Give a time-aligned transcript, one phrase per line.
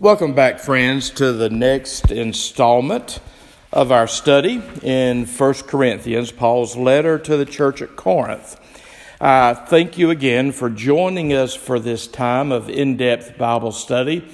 [0.00, 3.20] Welcome back, friends, to the next installment
[3.72, 8.58] of our study in 1 Corinthians, Paul's letter to the church at Corinth.
[9.20, 14.28] Uh, thank you again for joining us for this time of in depth Bible study.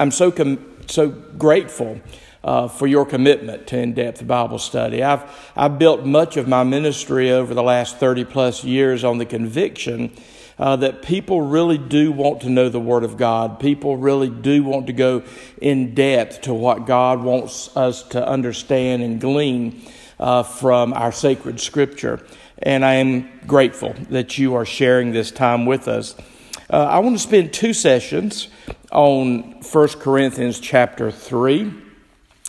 [0.00, 2.00] I'm so, com- so grateful
[2.42, 5.04] uh, for your commitment to in depth Bible study.
[5.04, 5.22] I've,
[5.54, 10.10] I've built much of my ministry over the last 30 plus years on the conviction
[10.58, 13.60] uh, that people really do want to know the Word of God.
[13.60, 15.22] People really do want to go
[15.60, 19.82] in depth to what God wants us to understand and glean
[20.18, 22.24] uh, from our sacred Scripture.
[22.58, 26.14] And I am grateful that you are sharing this time with us.
[26.70, 28.48] Uh, I want to spend two sessions
[28.90, 31.72] on 1 Corinthians chapter 3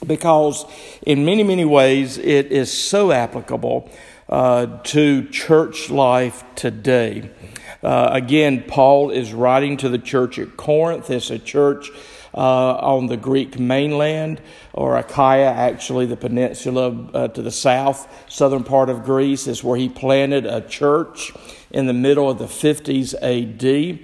[0.06, 0.66] because,
[1.06, 3.90] in many, many ways, it is so applicable
[4.30, 7.30] uh, to church life today.
[7.84, 11.10] Uh, again, Paul is writing to the church at Corinth.
[11.10, 11.92] It's a church
[12.34, 14.42] uh, on the Greek mainland,
[14.74, 19.78] or Achaia, actually, the peninsula uh, to the south, southern part of Greece, is where
[19.78, 21.32] he planted a church
[21.72, 24.00] in the middle of the 50s AD.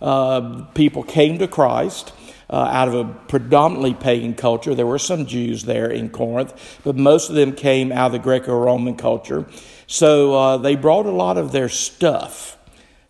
[0.00, 2.12] Uh, people came to Christ.
[2.50, 4.74] Uh, out of a predominantly pagan culture.
[4.74, 8.18] There were some Jews there in Corinth, but most of them came out of the
[8.18, 9.44] Greco Roman culture.
[9.86, 12.57] So uh, they brought a lot of their stuff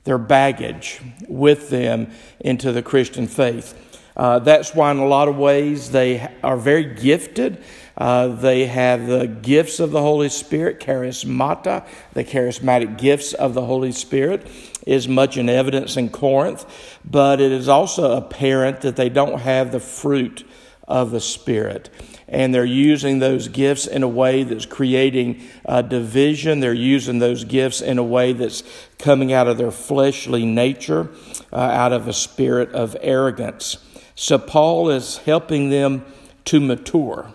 [0.08, 3.74] their baggage with them into the Christian faith.
[4.16, 7.62] Uh, that's why, in a lot of ways, they are very gifted.
[7.94, 13.66] Uh, they have the gifts of the Holy Spirit, charismata, the charismatic gifts of the
[13.66, 14.46] Holy Spirit
[14.86, 16.64] is much in evidence in Corinth,
[17.04, 20.48] but it is also apparent that they don't have the fruit
[20.88, 21.90] of the Spirit
[22.28, 26.60] and they're using those gifts in a way that's creating a division.
[26.60, 28.62] They're using those gifts in a way that's
[28.98, 31.08] coming out of their fleshly nature,
[31.52, 33.78] uh, out of a spirit of arrogance.
[34.14, 36.04] So Paul is helping them
[36.46, 37.32] to mature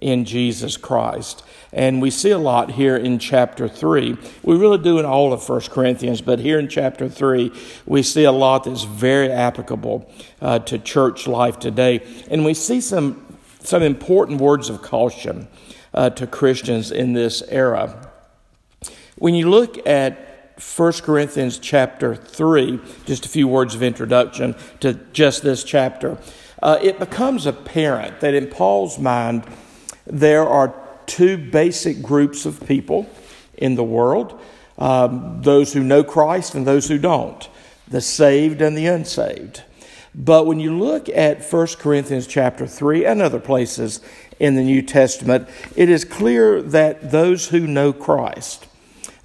[0.00, 1.42] in Jesus Christ.
[1.72, 4.16] And we see a lot here in chapter 3.
[4.42, 7.52] We really do in all of 1 Corinthians, but here in chapter 3,
[7.86, 10.10] we see a lot that's very applicable
[10.40, 12.00] uh, to church life today.
[12.30, 13.25] And we see some
[13.66, 15.48] some important words of caution
[15.92, 18.10] uh, to Christians in this era.
[19.16, 24.94] When you look at 1 Corinthians chapter 3, just a few words of introduction to
[25.12, 26.18] just this chapter,
[26.62, 29.44] uh, it becomes apparent that in Paul's mind,
[30.06, 30.74] there are
[31.06, 33.08] two basic groups of people
[33.56, 34.40] in the world
[34.78, 37.48] um, those who know Christ and those who don't,
[37.88, 39.62] the saved and the unsaved.
[40.18, 44.00] But when you look at 1 Corinthians chapter 3 and other places
[44.40, 45.46] in the New Testament,
[45.76, 48.66] it is clear that those who know Christ,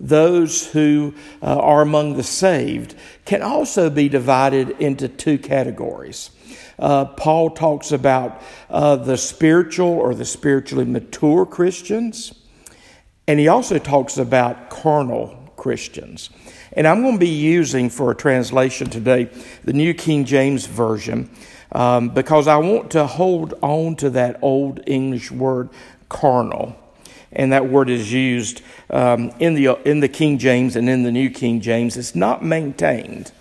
[0.01, 6.31] those who uh, are among the saved, can also be divided into two categories.
[6.77, 12.33] Uh, Paul talks about uh, the spiritual or the spiritually mature Christians,
[13.27, 16.31] and he also talks about carnal Christians.
[16.73, 19.29] And I'm going to be using for a translation today
[19.63, 21.29] the New King James Version
[21.71, 25.69] um, because I want to hold on to that old English word
[26.09, 26.75] carnal.
[27.31, 31.11] And that word is used um, in, the, in the King James and in the
[31.11, 31.95] New King James.
[31.95, 33.31] It's not maintained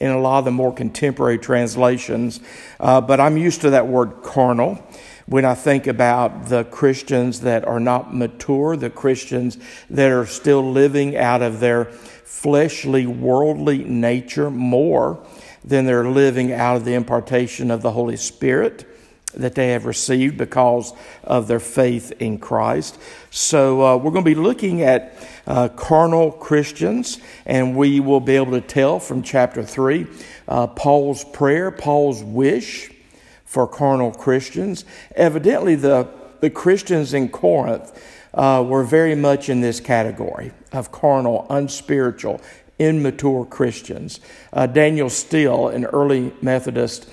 [0.00, 2.38] in a lot of the more contemporary translations,
[2.78, 4.80] uh, but I'm used to that word carnal
[5.26, 9.58] when I think about the Christians that are not mature, the Christians
[9.88, 15.24] that are still living out of their fleshly, worldly nature more
[15.64, 18.86] than they're living out of the impartation of the Holy Spirit
[19.32, 20.92] that they have received because
[21.24, 22.98] of their faith in Christ.
[23.30, 28.36] So, uh, we're going to be looking at uh, carnal Christians, and we will be
[28.36, 30.06] able to tell from chapter 3
[30.46, 32.90] uh, Paul's prayer, Paul's wish
[33.54, 34.84] for carnal Christians.
[35.14, 36.08] Evidently, the,
[36.40, 37.96] the Christians in Corinth
[38.34, 42.40] uh, were very much in this category of carnal, unspiritual,
[42.80, 44.18] immature Christians.
[44.52, 47.08] Uh, Daniel Steele, an early Methodist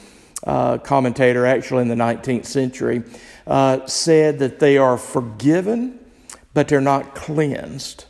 [0.47, 3.03] uh, commentator, actually in the 19th century,
[3.45, 5.99] uh, said that they are forgiven,
[6.55, 8.05] but they're not cleansed.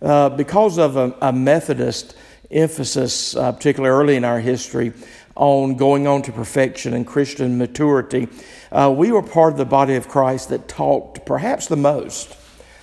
[0.00, 2.14] Uh, because of a, a Methodist
[2.52, 4.92] emphasis, uh, particularly early in our history,
[5.36, 8.28] on going on to perfection and Christian maturity,
[8.70, 12.36] uh, we were part of the body of Christ that talked perhaps the most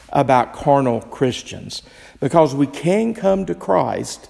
[0.09, 1.83] about carnal Christians
[2.19, 4.29] because we can come to Christ,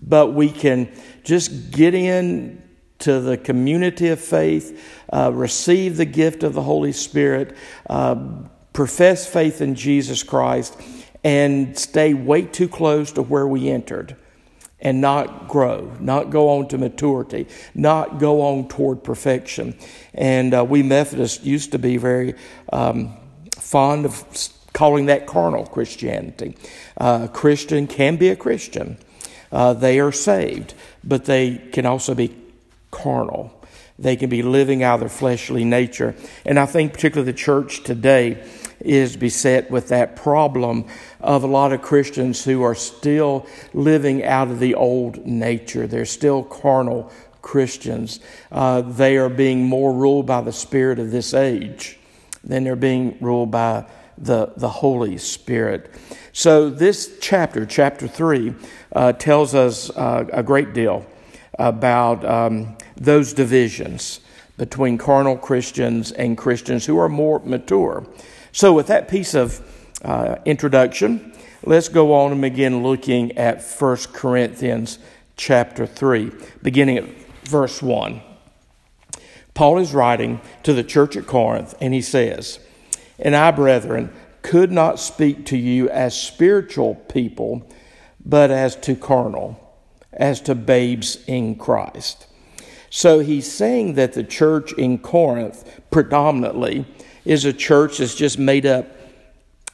[0.00, 0.90] but we can
[1.22, 2.62] just get in
[3.00, 7.56] to the community of faith, uh, receive the gift of the Holy Spirit,
[7.90, 8.16] uh,
[8.72, 10.80] profess faith in Jesus Christ,
[11.22, 14.16] and stay way too close to where we entered.
[14.80, 19.76] And not grow, not go on to maturity, not go on toward perfection.
[20.12, 22.34] And uh, we Methodists used to be very
[22.72, 23.16] um,
[23.52, 24.24] fond of
[24.72, 26.56] calling that carnal Christianity.
[26.96, 28.98] Uh, a Christian can be a Christian,
[29.50, 30.74] uh, they are saved,
[31.04, 32.34] but they can also be
[32.90, 33.52] carnal.
[33.98, 36.16] They can be living out their fleshly nature.
[36.44, 38.44] And I think, particularly the church today,
[38.80, 40.84] is beset with that problem
[41.20, 45.86] of a lot of Christians who are still living out of the old nature.
[45.86, 47.10] They're still carnal
[47.42, 48.20] Christians.
[48.50, 51.98] Uh, they are being more ruled by the spirit of this age
[52.42, 53.86] than they're being ruled by
[54.18, 55.90] the, the Holy Spirit.
[56.32, 58.54] So, this chapter, chapter 3,
[58.92, 61.06] uh, tells us uh, a great deal
[61.58, 64.20] about um, those divisions
[64.56, 68.06] between carnal Christians and Christians who are more mature.
[68.54, 69.60] So, with that piece of
[70.04, 71.32] uh, introduction,
[71.64, 75.00] let's go on and begin looking at 1 Corinthians
[75.36, 76.30] chapter 3,
[76.62, 77.04] beginning at
[77.42, 78.22] verse 1.
[79.54, 82.60] Paul is writing to the church at Corinth, and he says,
[83.18, 84.12] And I, brethren,
[84.42, 87.68] could not speak to you as spiritual people,
[88.24, 89.58] but as to carnal,
[90.12, 92.28] as to babes in Christ.
[92.88, 96.86] So he's saying that the church in Corinth predominantly
[97.24, 98.86] is a church that's just made up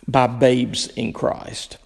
[0.06, 1.79] by babes in Christ,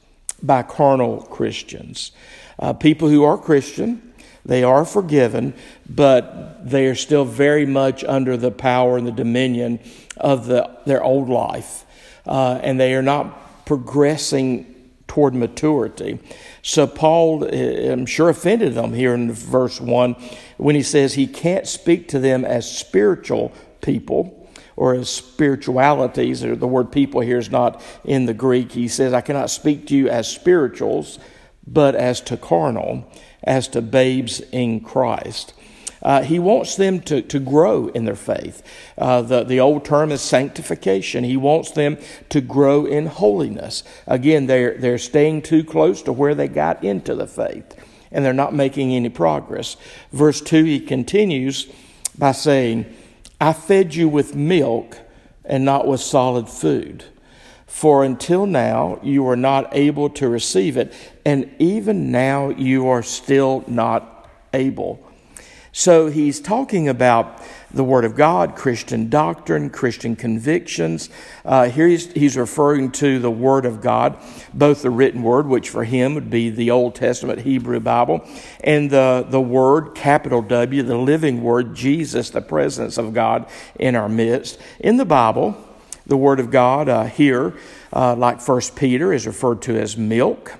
[0.43, 2.13] by carnal Christians.
[2.59, 4.15] Uh, people who are Christian,
[4.45, 5.55] they are forgiven,
[5.89, 9.81] but they are still very much under the power and the dominion
[10.17, 11.85] of the, their old life.
[12.27, 14.71] Uh, and they are not progressing
[15.07, 16.19] toward maturity.
[16.63, 20.17] So Paul, uh, I'm sure, offended them here in verse 1
[20.57, 24.44] when he says he can't speak to them as spiritual people
[24.77, 28.73] or as spiritualities, or the word people here is not in the Greek.
[28.73, 31.19] He says, I cannot speak to you as spirituals,
[31.67, 33.11] but as to carnal,
[33.43, 35.55] as to babes in Christ.
[36.05, 38.63] Uh, he wants them to, to grow in their faith.
[38.99, 41.25] Uh, the, the old term is sanctification.
[41.25, 41.97] He wants them
[42.29, 43.83] to grow in holiness.
[44.07, 47.75] Again, they're, they're staying too close to where they got into the faith,
[48.13, 49.79] and they're not making any progress.
[50.13, 51.73] Verse 2, he continues
[52.19, 52.85] by saying,
[53.41, 54.99] I fed you with milk
[55.45, 57.05] and not with solid food.
[57.67, 60.93] For until now you were not able to receive it,
[61.27, 65.04] and even now you are still not able.
[65.77, 67.43] So he's talking about
[67.73, 71.11] the Word of God, Christian doctrine, Christian convictions.
[71.45, 74.17] Uh, here he's, he's referring to the Word of God,
[74.55, 78.25] both the written Word, which for him would be the Old Testament Hebrew Bible,
[78.63, 83.45] and the, the Word, capital W, the living Word, Jesus, the presence of God
[83.75, 84.61] in our midst.
[84.79, 85.57] In the Bible,
[86.07, 87.53] the Word of God uh, here,
[87.93, 90.57] uh, like First Peter, is referred to as milk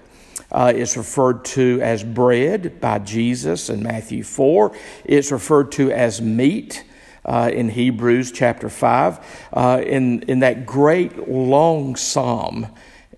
[0.55, 4.75] uh, is referred to as bread by Jesus in Matthew 4.
[5.05, 6.85] It's referred to as meat.
[7.27, 12.67] Uh, in Hebrews chapter 5, uh, in, in that great long psalm,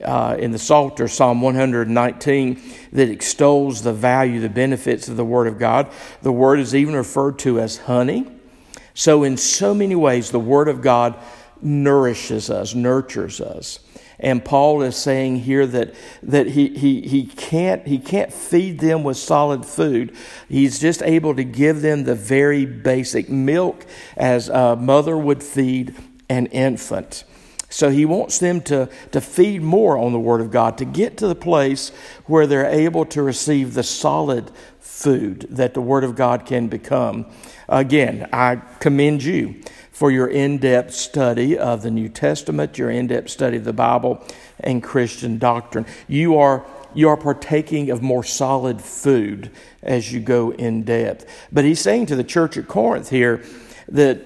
[0.01, 2.63] uh, in the Psalter, Psalm 119,
[2.93, 5.91] that extols the value, the benefits of the Word of God.
[6.23, 8.31] The Word is even referred to as honey.
[8.95, 11.19] So, in so many ways, the Word of God
[11.61, 13.81] nourishes us, nurtures us.
[14.19, 19.03] And Paul is saying here that, that he, he, he, can't, he can't feed them
[19.03, 20.15] with solid food.
[20.49, 23.85] He's just able to give them the very basic milk
[24.17, 25.95] as a mother would feed
[26.29, 27.25] an infant.
[27.69, 31.19] So he wants them to, to feed more on the Word of God, to get
[31.19, 31.91] to the place
[32.25, 34.51] where they're able to receive the solid
[34.81, 37.27] food that the Word of God can become.
[37.69, 39.57] Again, I commend you
[39.97, 43.73] for your in depth study of the New Testament, your in depth study of the
[43.73, 44.23] Bible
[44.61, 45.87] and Christian doctrine.
[46.07, 49.51] You are, you are partaking of more solid food
[49.83, 51.25] as you go in depth.
[51.51, 53.43] But he's saying to the church at Corinth here
[53.89, 54.21] that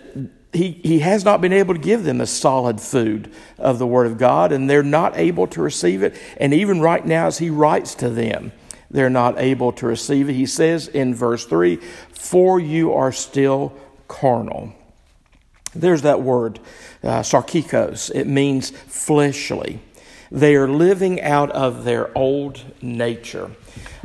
[0.53, 4.09] he, he has not been able to give them a solid food of the Word
[4.09, 6.21] of God, and they're not able to receive it.
[6.39, 8.51] And even right now, as he writes to them,
[8.91, 10.33] they're not able to receive it.
[10.33, 13.73] He says in verse 3 For you are still
[14.09, 14.75] carnal.
[15.75, 16.59] There's that word,
[17.03, 18.11] uh, sarkikos.
[18.15, 19.81] It means fleshly.
[20.33, 23.51] They are living out of their old nature.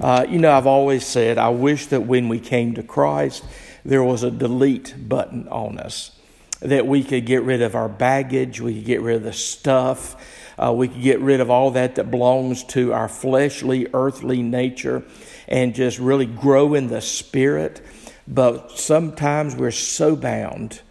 [0.02, 3.44] Uh, you know, I've always said, I wish that when we came to Christ,
[3.84, 6.12] there was a delete button on us,
[6.60, 10.16] that we could get rid of our baggage, we could get rid of the stuff,
[10.58, 15.04] uh, we could get rid of all that that belongs to our fleshly, earthly nature,
[15.48, 17.82] and just really grow in the spirit.
[18.28, 20.82] But sometimes we're so bound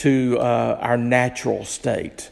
[0.00, 2.30] to uh, our natural state.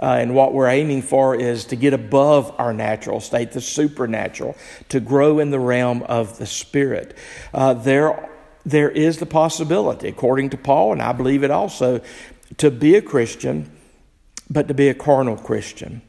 [0.00, 4.56] Uh, and what we're aiming for is to get above our natural state, the supernatural,
[4.88, 7.16] to grow in the realm of the spirit.
[7.54, 8.28] Uh, there,
[8.64, 12.00] there is the possibility, according to Paul, and I believe it also,
[12.56, 13.70] to be a Christian,
[14.50, 16.02] but to be a carnal Christian.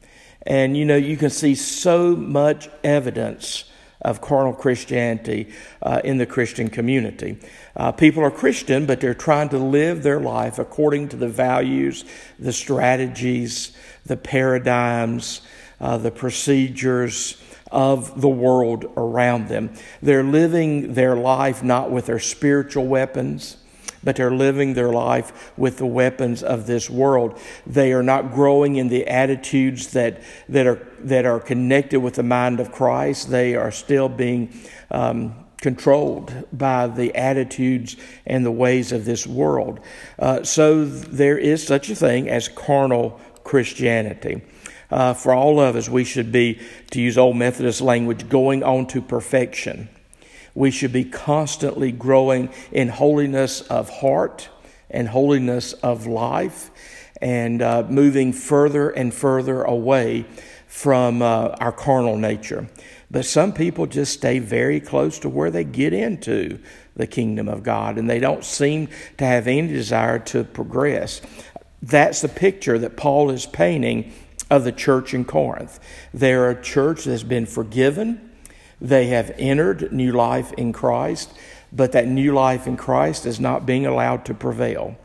[0.46, 3.66] And you know, you can see so much evidence
[4.04, 7.38] of carnal Christianity uh, in the Christian community.
[7.76, 12.06] Uh, people are Christian, but they're trying to live their life according to the values,
[12.38, 15.42] the strategies, the paradigms,
[15.80, 17.42] uh, the procedures
[17.72, 19.74] of the world around them.
[20.02, 23.58] They're living their life not with their spiritual weapons
[24.04, 27.40] but they're living their life with the weapons of this world.
[27.66, 32.24] They are not growing in the attitudes that, that, are, that are connected with the
[32.24, 33.30] mind of Christ.
[33.30, 34.54] They are still being
[34.92, 37.96] um, controlled by the attitudes
[38.26, 39.80] and the ways of this world.
[40.20, 44.42] Uh, so there is such a thing as carnal Christianity.
[44.92, 46.60] Uh, for all of us, we should be,
[46.92, 49.90] to use old Methodist language, going on to perfection.
[50.56, 54.50] We should be constantly growing in holiness of heart
[54.90, 56.70] and holiness of life
[57.22, 60.26] and uh, moving further and further away
[60.68, 62.68] from uh, our carnal nature.
[63.10, 66.60] But some people just stay very close to where they get into
[66.96, 71.22] the kingdom of God and they don't seem to have any desire to progress.
[71.82, 74.14] That's the picture that Paul is painting
[74.50, 75.80] of the church in Corinth.
[76.14, 78.32] They're a church that's been forgiven
[78.84, 81.34] they have entered new life in Christ,
[81.72, 84.98] but that new life in Christ is not being allowed to prevail.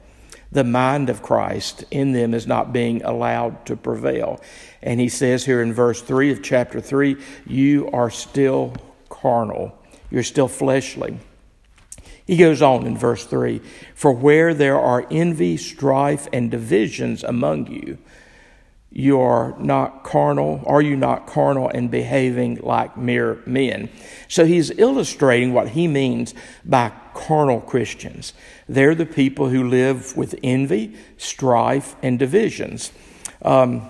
[0.50, 4.40] The mind of Christ in them is not being allowed to prevail.
[4.82, 7.16] And he says here in verse 3 of chapter 3
[7.46, 8.74] you are still
[9.08, 9.78] carnal,
[10.10, 11.18] you're still fleshly.
[12.26, 13.60] He goes on in verse 3
[13.94, 17.98] For where there are envy, strife, and divisions among you,
[18.90, 23.90] you are not carnal, are you not carnal and behaving like mere men?
[24.28, 28.32] So he's illustrating what he means by carnal Christians.
[28.68, 32.92] They're the people who live with envy, strife, and divisions.
[33.42, 33.82] Um,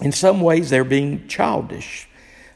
[0.00, 2.08] in some ways, they're being childish.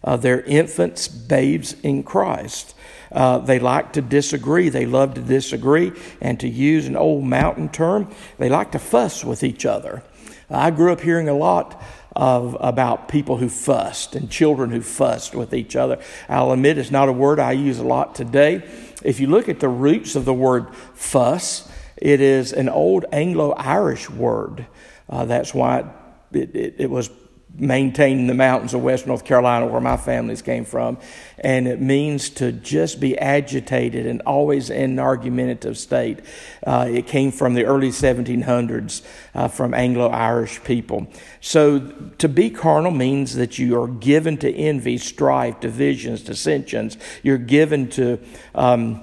[0.03, 2.75] Uh, they're infants, babes in Christ.
[3.13, 4.69] Uh, they like to disagree.
[4.69, 5.93] They love to disagree.
[6.21, 10.03] And to use an old mountain term, they like to fuss with each other.
[10.51, 11.83] I grew up hearing a lot
[12.15, 15.99] of about people who fussed and children who fussed with each other.
[16.29, 18.63] I'll admit it's not a word I use a lot today.
[19.03, 23.53] If you look at the roots of the word fuss, it is an old Anglo
[23.53, 24.67] Irish word.
[25.09, 25.91] Uh, that's why
[26.33, 27.11] it, it, it was
[27.59, 30.99] maintaining the mountains of West North Carolina, where my families came from.
[31.39, 36.21] And it means to just be agitated and always in an argumentative state.
[36.67, 39.03] Uh, it came from the early 1700s
[39.35, 41.07] uh, from Anglo Irish people.
[41.41, 41.81] So
[42.19, 46.97] to be carnal means that you are given to envy, strife, divisions, dissensions.
[47.23, 48.19] You're given to.
[48.55, 49.03] Um,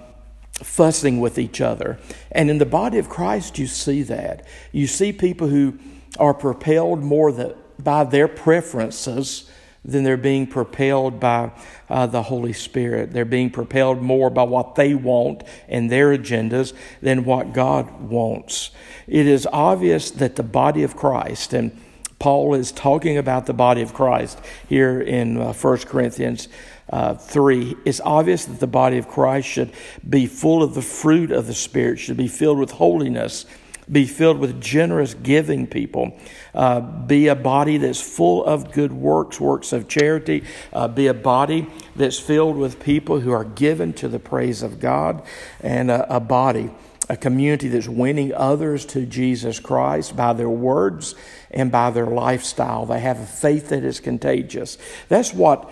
[0.61, 1.99] fussing with each other.
[2.31, 4.45] And in the body of Christ, you see that.
[4.71, 5.79] You see people who
[6.19, 9.49] are propelled more the, by their preferences
[9.85, 11.51] than they're being propelled by
[11.89, 13.11] uh, the Holy Spirit.
[13.11, 18.71] They're being propelled more by what they want and their agendas than what God wants.
[19.07, 21.77] It is obvious that the body of Christ, and
[22.19, 24.39] Paul is talking about the body of Christ
[24.69, 26.47] here in uh, 1 Corinthians
[26.89, 29.71] uh, 3, it's obvious that the body of Christ should
[30.07, 33.45] be full of the fruit of the Spirit, should be filled with holiness
[33.91, 36.17] be filled with generous giving people.
[36.53, 40.43] Uh, be a body that's full of good works, works of charity.
[40.71, 44.79] Uh, be a body that's filled with people who are given to the praise of
[44.79, 45.23] God,
[45.61, 46.71] and a, a body,
[47.09, 51.15] a community that's winning others to Jesus Christ by their words
[51.51, 52.85] and by their lifestyle.
[52.85, 54.77] They have a faith that is contagious.
[55.09, 55.69] That's what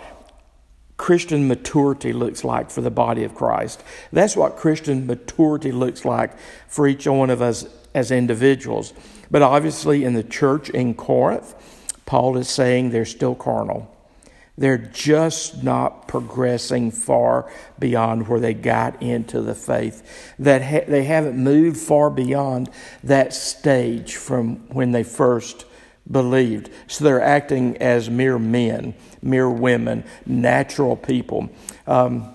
[0.96, 3.82] Christian maturity looks like for the body of Christ.
[4.12, 6.38] That's what Christian maturity looks like
[6.68, 8.92] for each one of us as individuals.
[9.30, 11.54] But obviously, in the church in Corinth,
[12.06, 13.88] Paul is saying they're still carnal.
[14.58, 20.34] They're just not progressing far beyond where they got into the faith.
[20.38, 22.68] That ha- they haven't moved far beyond
[23.02, 25.64] that stage from when they first
[26.10, 26.70] believed.
[26.86, 31.48] So they're acting as mere men, mere women, natural people.
[31.86, 32.34] Um,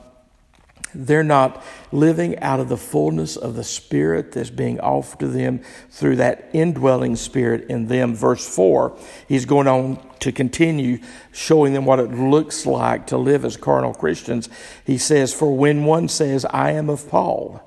[0.97, 5.61] they're not living out of the fullness of the Spirit that's being offered to them
[5.91, 8.15] through that indwelling Spirit in them.
[8.15, 10.97] Verse 4, he's going on to continue
[11.31, 14.49] showing them what it looks like to live as carnal Christians.
[14.83, 17.61] He says, For when one says, I am of Paul,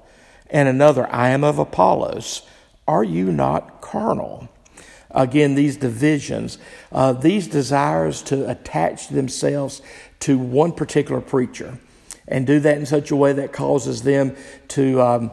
[0.50, 2.42] and another, I am of Apollos,
[2.88, 4.49] are you not carnal?
[5.12, 6.56] again, these divisions,
[6.92, 9.82] uh, these desires to attach themselves
[10.20, 11.78] to one particular preacher
[12.28, 14.36] and do that in such a way that causes them
[14.68, 15.30] to um,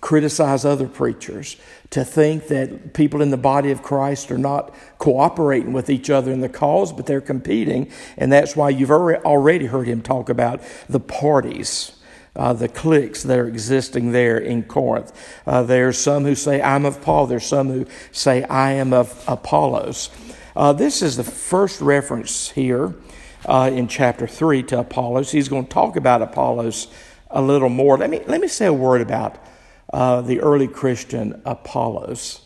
[0.00, 1.56] criticize other preachers,
[1.90, 6.32] to think that people in the body of Christ are not cooperating with each other
[6.32, 7.90] in the cause, but they're competing.
[8.18, 11.92] And that's why you've already heard him talk about the parties.
[12.36, 15.12] Uh, the cliques that are existing there in Corinth.
[15.46, 17.28] Uh, there's some who say, I'm of Paul.
[17.28, 20.10] There's some who say, I am of Apollos.
[20.56, 22.92] Uh, this is the first reference here
[23.46, 25.30] uh, in chapter 3 to Apollos.
[25.30, 26.88] He's going to talk about Apollos
[27.30, 27.98] a little more.
[27.98, 29.36] Let me, let me say a word about
[29.92, 32.42] uh, the early Christian Apollos.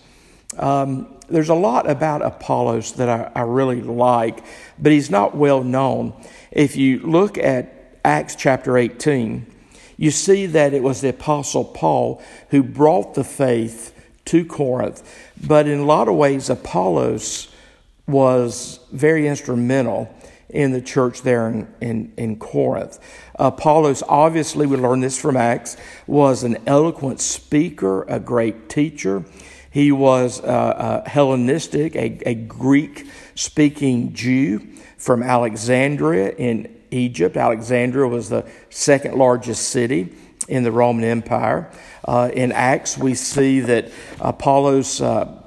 [0.59, 4.43] Um, there's a lot about Apollos that I, I, really like,
[4.79, 6.15] but he's not well known.
[6.51, 9.47] If you look at Acts chapter 18,
[9.99, 13.95] you see that it was the Apostle Paul who brought the faith
[14.27, 15.03] to Corinth.
[15.47, 17.49] But in a lot of ways, Apollos
[18.07, 20.13] was very instrumental
[20.51, 22.99] in the church there in, in, in Corinth.
[23.35, 25.77] Apollos, obviously, we learn this from Acts,
[26.07, 29.25] was an eloquent speaker, a great teacher.
[29.71, 34.61] He was uh, uh, Hellenistic, a, a Greek speaking Jew
[34.97, 37.37] from Alexandria in Egypt.
[37.37, 40.15] Alexandria was the second largest city
[40.49, 41.71] in the Roman Empire.
[42.05, 45.43] Uh, in Acts, we see that Apollos uh,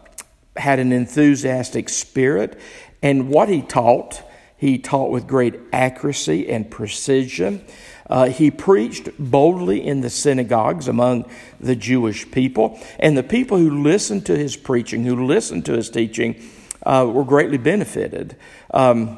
[0.55, 2.59] had an enthusiastic spirit,
[3.01, 4.21] and what he taught
[4.61, 7.65] he taught with great accuracy and precision.
[8.07, 11.25] Uh, he preached boldly in the synagogues among
[11.59, 15.89] the Jewish people, and the people who listened to his preaching, who listened to his
[15.89, 16.47] teaching,
[16.85, 18.37] uh, were greatly benefited.
[18.71, 19.17] Um,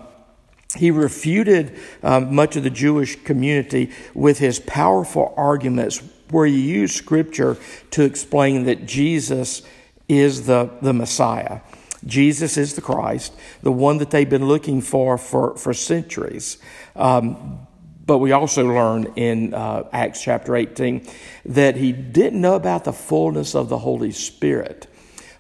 [0.78, 6.96] he refuted uh, much of the Jewish community with his powerful arguments, where he used
[6.96, 7.58] scripture
[7.92, 9.62] to explain that Jesus
[10.08, 11.60] is the, the Messiah.
[12.05, 16.57] Jesus is the Christ, the one that they've been looking for for, for centuries.
[16.95, 17.67] Um,
[18.05, 21.07] but we also learn in uh, Acts chapter 18
[21.45, 24.88] that he didn't know about the fullness of the Holy Spirit.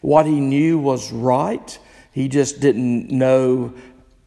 [0.01, 1.77] What he knew was right,
[2.11, 3.73] he just didn't know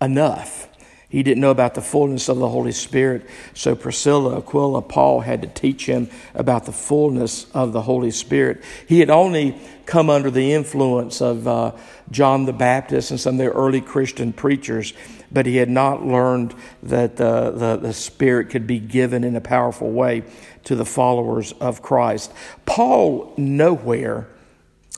[0.01, 0.69] enough.
[1.17, 3.27] He didn't know about the fullness of the Holy Spirit.
[3.55, 8.63] So Priscilla, Aquila, Paul had to teach him about the fullness of the Holy Spirit.
[8.87, 11.73] He had only come under the influence of uh,
[12.11, 14.93] John the Baptist and some of the early Christian preachers,
[15.33, 19.41] but he had not learned that the, the, the Spirit could be given in a
[19.41, 20.23] powerful way
[20.65, 22.31] to the followers of Christ.
[22.67, 24.29] Paul nowhere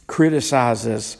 [0.08, 1.18] criticizes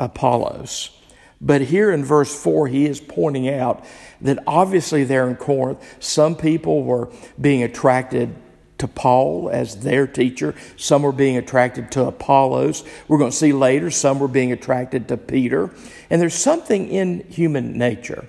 [0.00, 0.98] Apollos.
[1.44, 3.84] But here in verse 4, he is pointing out
[4.20, 8.36] that obviously there in Corinth, some people were being attracted
[8.78, 10.54] to Paul as their teacher.
[10.76, 12.84] Some were being attracted to Apollos.
[13.08, 15.70] We're going to see later some were being attracted to Peter.
[16.10, 18.26] And there's something in human nature,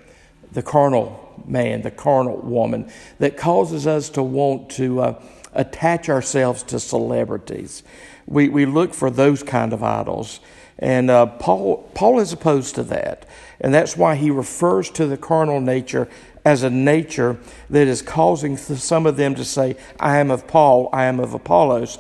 [0.52, 5.24] the carnal man, the carnal woman, that causes us to want to uh,
[5.54, 7.84] attach ourselves to celebrities.
[8.26, 10.40] We, we look for those kind of idols.
[10.80, 13.26] And uh, Paul, Paul is opposed to that.
[13.60, 16.10] And that's why he refers to the carnal nature
[16.46, 17.38] as a nature
[17.70, 21.34] that is causing some of them to say, I am of Paul, I am of
[21.34, 21.98] Apollos.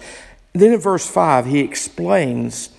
[0.53, 2.69] Then in verse 5, he explains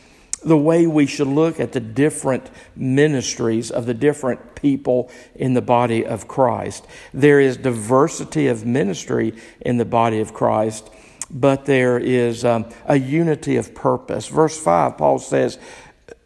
[0.45, 5.63] the way we should look at the different ministries of the different people in the
[5.63, 6.87] body of Christ.
[7.13, 10.91] There is diversity of ministry in the body of Christ,
[11.31, 14.29] but there is um, a unity of purpose.
[14.29, 15.59] Verse 5, Paul says,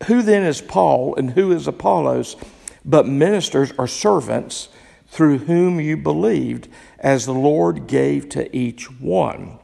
[0.06, 2.36] Who then is Paul and who is Apollos?
[2.84, 4.68] But ministers or servants
[5.08, 9.58] through whom you believed, as the Lord gave to each one.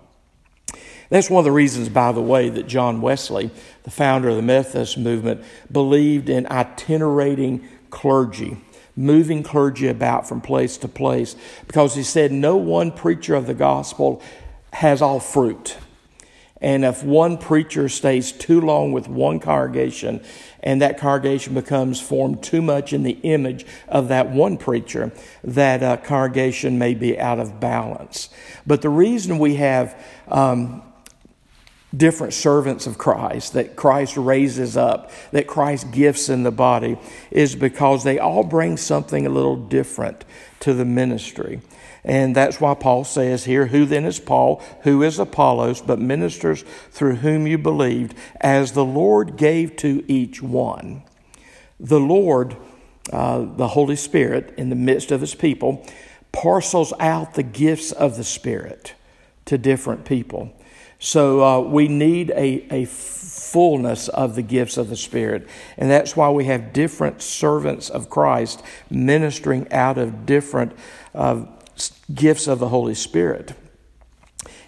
[1.10, 3.50] That's one of the reasons, by the way, that John Wesley,
[3.82, 8.56] the founder of the Methodist movement, believed in itinerating clergy,
[8.96, 13.54] moving clergy about from place to place, because he said no one preacher of the
[13.54, 14.22] gospel
[14.72, 15.76] has all fruit.
[16.64, 20.24] And if one preacher stays too long with one congregation
[20.62, 25.12] and that congregation becomes formed too much in the image of that one preacher,
[25.44, 28.30] that uh, congregation may be out of balance.
[28.66, 30.82] But the reason we have um,
[31.94, 36.96] different servants of Christ that Christ raises up, that Christ gifts in the body,
[37.30, 40.24] is because they all bring something a little different
[40.60, 41.60] to the ministry.
[42.04, 44.62] And that's why Paul says here, Who then is Paul?
[44.82, 45.80] Who is Apollos?
[45.80, 51.02] But ministers through whom you believed, as the Lord gave to each one.
[51.80, 52.56] The Lord,
[53.10, 55.86] uh, the Holy Spirit, in the midst of his people,
[56.30, 58.94] parcels out the gifts of the Spirit
[59.46, 60.52] to different people.
[60.98, 65.48] So uh, we need a, a fullness of the gifts of the Spirit.
[65.76, 70.72] And that's why we have different servants of Christ ministering out of different
[71.14, 71.44] uh,
[72.12, 73.54] gifts of the Holy Spirit.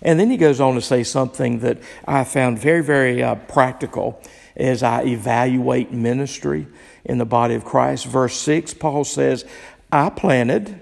[0.02, 4.20] And then he goes on to say something that I found very, very uh, practical
[4.56, 6.66] as I evaluate ministry
[7.04, 8.06] in the body of Christ.
[8.06, 9.44] Verse 6, Paul says,
[9.92, 10.80] I planted,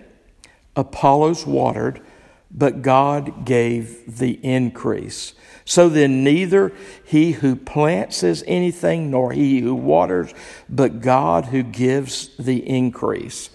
[0.76, 2.00] Apollos watered,
[2.50, 5.34] but God gave the increase.
[5.64, 6.72] So then, neither
[7.04, 10.32] he who plants is anything, nor he who waters,
[10.68, 13.50] but God who gives the increase.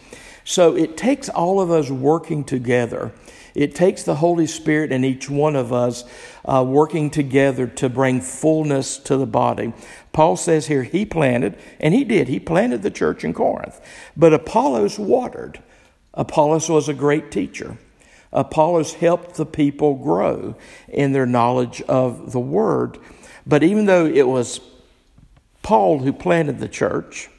[0.50, 3.12] So it takes all of us working together.
[3.54, 6.06] It takes the Holy Spirit and each one of us
[6.44, 9.74] uh, working together to bring fullness to the body.
[10.12, 12.30] Paul says here, he planted, and he did.
[12.30, 13.80] He planted the church in Corinth.
[14.18, 15.62] But Apollos watered.
[16.16, 17.78] Apollos was a great teacher.
[18.34, 20.56] Apollos helped the people grow
[20.88, 22.98] in their knowledge of the Word.
[23.46, 24.62] But even though it was
[25.62, 27.30] Paul who planted the church,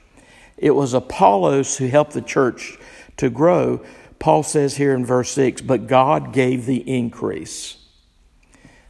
[0.57, 2.79] it was Apollos who helped the church
[3.17, 3.85] to grow.
[4.19, 7.77] Paul says here in verse 6 But God gave the increase.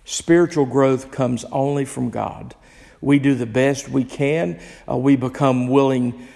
[0.04, 2.54] Spiritual growth comes only from God.
[3.00, 6.26] We do the best we can, uh, we become willing,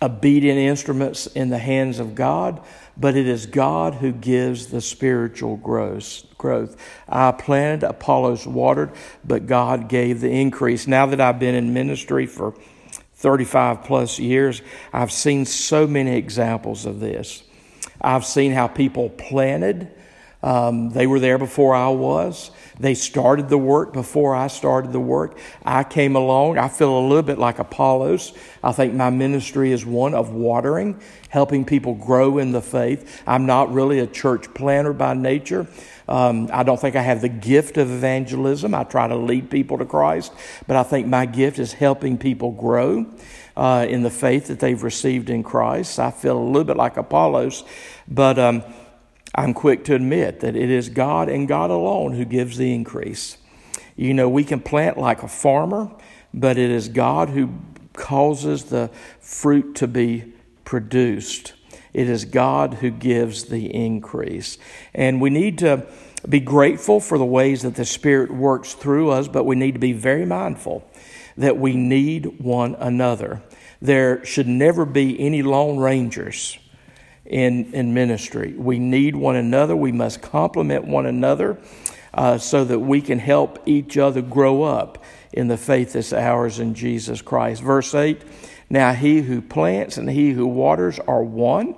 [0.00, 2.60] obedient instruments in the hands of God
[2.96, 6.24] but it is God who gives the spiritual growth.
[6.36, 6.76] growth.
[7.08, 8.92] I planted, Apollos watered,
[9.24, 10.86] but God gave the increase.
[10.86, 12.54] Now that I've been in ministry for
[13.22, 14.60] 35 plus years,
[14.92, 17.44] I've seen so many examples of this.
[18.00, 19.88] I've seen how people planted,
[20.42, 22.50] um, they were there before I was.
[22.80, 25.36] They started the work before I started the work.
[25.64, 26.58] I came along.
[26.58, 28.32] I feel a little bit like Apollos.
[28.62, 33.22] I think my ministry is one of watering, helping people grow in the faith.
[33.26, 35.66] I'm not really a church planner by nature.
[36.08, 38.74] Um, I don't think I have the gift of evangelism.
[38.74, 40.32] I try to lead people to Christ,
[40.66, 43.06] but I think my gift is helping people grow.
[43.54, 45.98] Uh, in the faith that they've received in Christ.
[45.98, 47.64] I feel a little bit like Apollos,
[48.08, 48.64] but um,
[49.34, 53.38] I'm quick to admit that it is God and God alone who gives the increase.
[53.96, 55.90] You know, we can plant like a farmer,
[56.34, 57.50] but it is God who
[57.94, 58.90] causes the
[59.20, 60.32] fruit to be
[60.64, 61.54] produced.
[61.92, 64.58] It is God who gives the increase.
[64.94, 65.86] And we need to
[66.28, 69.80] be grateful for the ways that the Spirit works through us, but we need to
[69.80, 70.88] be very mindful
[71.36, 73.42] that we need one another.
[73.80, 76.58] There should never be any lone rangers
[77.24, 78.54] in, in ministry.
[78.54, 79.76] We need one another.
[79.76, 81.58] We must complement one another
[82.14, 86.58] uh, so that we can help each other grow up in the faith that's ours
[86.58, 87.62] in Jesus Christ.
[87.62, 88.22] Verse 8
[88.68, 91.74] Now he who plants and he who waters are one,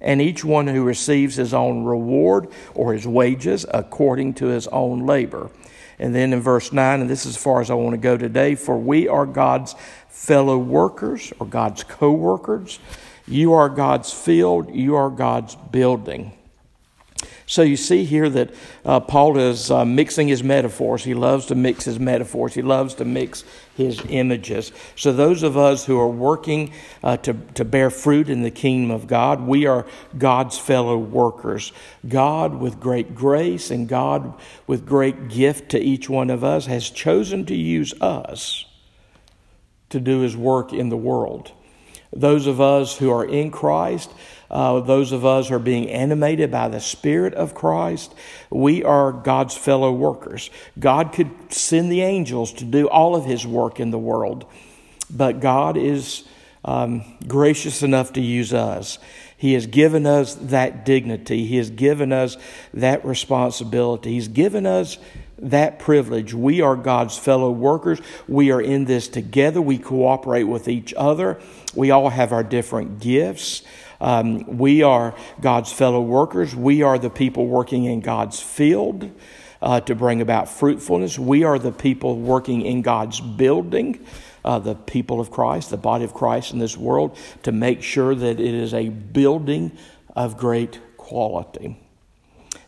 [0.00, 5.06] and each one who receives his own reward or his wages according to his own
[5.06, 5.50] labor.
[5.98, 8.18] And then in verse 9, and this is as far as I want to go
[8.18, 9.74] today, for we are God's
[10.08, 12.78] fellow workers or God's co workers.
[13.28, 16.32] You are God's field, you are God's building.
[17.48, 18.52] So you see here that
[18.84, 21.04] uh, Paul is uh, mixing his metaphors.
[21.04, 22.54] He loves to mix his metaphors.
[22.54, 23.44] He loves to mix
[23.76, 24.72] his images.
[24.96, 26.72] So those of us who are working
[27.04, 29.86] uh, to, to bear fruit in the kingdom of God, we are
[30.18, 31.72] God's fellow workers.
[32.08, 34.34] God, with great grace and God
[34.66, 38.66] with great gift to each one of us, has chosen to use us
[39.90, 41.52] to do his work in the world
[42.20, 44.10] those of us who are in Christ,
[44.50, 48.14] uh, those of us who are being animated by the Spirit of Christ,
[48.50, 50.50] we are God's fellow workers.
[50.78, 54.44] God could send the angels to do all of His work in the world,
[55.10, 56.24] but God is
[56.64, 58.98] um, gracious enough to use us.
[59.36, 61.46] He has given us that dignity.
[61.46, 62.36] He has given us
[62.72, 64.12] that responsibility.
[64.12, 64.98] He's given us
[65.38, 66.32] that privilege.
[66.32, 68.00] We are God's fellow workers.
[68.26, 69.60] We are in this together.
[69.60, 71.40] We cooperate with each other.
[71.74, 73.62] We all have our different gifts.
[74.00, 76.54] Um, we are God's fellow workers.
[76.54, 79.10] We are the people working in God's field
[79.60, 81.18] uh, to bring about fruitfulness.
[81.18, 84.06] We are the people working in God's building.
[84.44, 88.14] Uh, the people of Christ, the body of Christ in this world, to make sure
[88.14, 89.76] that it is a building
[90.14, 91.84] of great quality.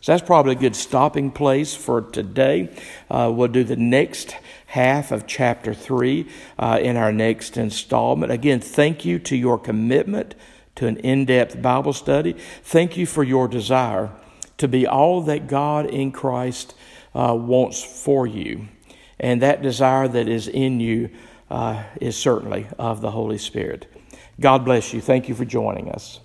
[0.01, 2.75] So that's probably a good stopping place for today.
[3.11, 8.31] Uh, we'll do the next half of chapter 3 uh, in our next installment.
[8.31, 10.35] Again, thank you to your commitment
[10.77, 12.35] to an in depth Bible study.
[12.63, 14.11] Thank you for your desire
[14.59, 16.75] to be all that God in Christ
[17.15, 18.69] uh, wants for you.
[19.19, 21.11] And that desire that is in you
[21.51, 23.87] uh, is certainly of the Holy Spirit.
[24.39, 25.01] God bless you.
[25.01, 26.21] Thank you for joining us.